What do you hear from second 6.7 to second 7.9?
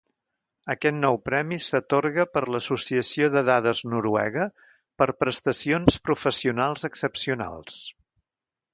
excepcionals.